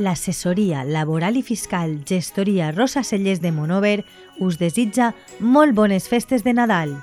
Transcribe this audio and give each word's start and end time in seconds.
L'assessoria 0.00 0.80
laboral 0.88 1.36
i 1.36 1.42
fiscal 1.44 1.98
gestoria 2.08 2.70
Rosa 2.72 3.02
Cellers 3.04 3.42
de 3.44 3.52
Monover 3.52 3.98
us 4.40 4.56
desitja 4.56 5.10
molt 5.40 5.76
bones 5.76 6.08
festes 6.08 6.46
de 6.46 6.56
Nadal 6.56 6.96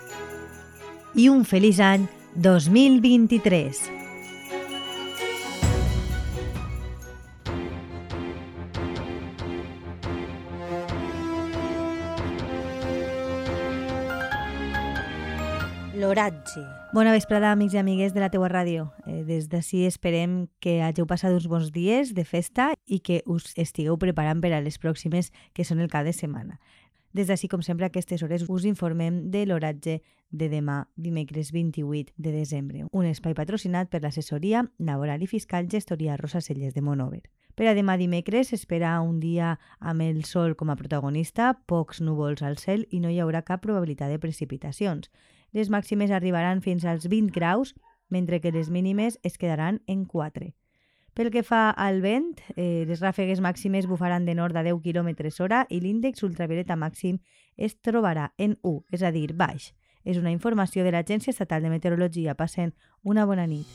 i 1.13 1.29
un 1.29 1.45
feliç 1.45 1.77
any 1.81 2.09
2023. 2.41 4.07
L'oratge. 15.98 16.61
Bona 16.93 17.09
vesprada, 17.09 17.50
amics 17.52 17.73
i 17.73 17.80
amigues 17.80 18.13
de 18.13 18.21
la 18.21 18.27
teua 18.30 18.45
ràdio. 18.52 18.84
Eh, 19.07 19.23
des 19.25 19.48
d'ací 19.50 19.80
esperem 19.88 20.43
que 20.62 20.75
hagueu 20.86 21.07
passat 21.09 21.34
uns 21.34 21.48
bons 21.50 21.71
dies 21.73 22.12
de 22.13 22.21
festa 22.21 22.67
i 22.85 22.99
que 22.99 23.23
us 23.26 23.55
estigueu 23.58 23.98
preparant 23.98 24.38
per 24.44 24.52
a 24.54 24.59
les 24.62 24.77
pròximes, 24.77 25.31
que 25.57 25.66
són 25.66 25.81
el 25.81 25.90
cap 25.90 26.05
de 26.05 26.13
setmana. 26.13 26.59
Des 27.18 27.31
d'ací, 27.31 27.49
com 27.49 27.63
sempre, 27.66 27.88
a 27.88 27.90
aquestes 27.90 28.21
hores 28.21 28.45
us 28.45 28.68
informem 28.70 29.31
de 29.34 29.48
l'oratge 29.48 30.04
de 30.30 30.49
demà, 30.52 30.84
dimecres 30.95 31.49
28 31.52 32.13
de 32.16 32.32
desembre, 32.35 32.85
un 32.91 33.07
espai 33.09 33.34
patrocinat 33.34 33.90
per 33.90 34.04
l'assessoria 34.04 34.68
laboral 34.77 35.23
i 35.23 35.27
fiscal 35.32 35.66
gestoria 35.66 36.18
Rosa 36.18 36.43
Celles 36.45 36.76
de 36.76 36.84
Monover. 36.85 37.23
Per 37.57 37.66
a 37.66 37.73
demà 37.73 37.98
dimecres 37.98 38.52
s'espera 38.54 38.99
un 39.02 39.18
dia 39.20 39.55
amb 39.79 40.05
el 40.05 40.21
sol 40.29 40.54
com 40.54 40.70
a 40.70 40.77
protagonista, 40.77 41.55
pocs 41.66 42.04
núvols 42.05 42.45
al 42.45 42.62
cel 42.62 42.85
i 42.91 43.02
no 43.02 43.09
hi 43.09 43.18
haurà 43.18 43.41
cap 43.41 43.66
probabilitat 43.66 44.13
de 44.13 44.21
precipitacions. 44.21 45.09
Les 45.53 45.69
màximes 45.69 46.11
arribaran 46.11 46.61
fins 46.61 46.85
als 46.85 47.07
20 47.07 47.31
graus, 47.33 47.75
mentre 48.09 48.39
que 48.41 48.51
les 48.51 48.69
mínimes 48.69 49.19
es 49.23 49.37
quedaran 49.37 49.81
en 49.87 50.05
4. 50.05 50.53
Pel 51.17 51.31
que 51.33 51.41
fa 51.41 51.71
al 51.71 52.03
vent, 52.03 52.37
eh, 52.55 52.85
les 52.85 53.01
ràfegues 53.01 53.41
màximes 53.41 53.87
bufaran 53.89 54.26
de 54.26 54.35
nord 54.35 54.55
a 54.55 54.62
10 54.62 54.84
km 54.84 55.09
hora 55.41 55.65
i 55.70 55.79
l'índex 55.81 56.21
ultravioleta 56.21 56.76
màxim 56.76 57.17
es 57.57 57.73
trobarà 57.81 58.34
en 58.37 58.59
1, 58.62 58.84
és 58.91 59.01
a 59.01 59.12
dir, 59.12 59.34
baix. 59.34 59.73
És 60.05 60.17
una 60.17 60.31
informació 60.31 60.84
de 60.84 60.91
l'Agència 60.91 61.31
Estatal 61.31 61.63
de 61.63 61.70
Meteorologia. 61.70 62.35
Passen 62.35 62.76
una 63.01 63.26
bona 63.26 63.48
nit. 63.48 63.65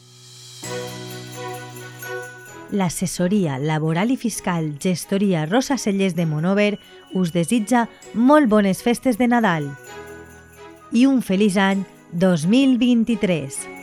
L'assessoria 2.70 3.59
laboral 3.59 4.14
i 4.14 4.17
fiscal 4.17 4.79
gestoria 4.79 5.45
Rosa 5.45 5.77
Cellers 5.77 6.14
de 6.14 6.25
Monover 6.25 6.79
us 7.12 7.34
desitja 7.34 7.89
molt 8.14 8.48
bones 8.48 8.81
festes 8.86 9.19
de 9.19 9.29
Nadal 9.29 9.69
i 10.93 11.07
un 11.07 11.21
feliç 11.21 11.57
any 11.57 11.85
2023. 12.12 13.82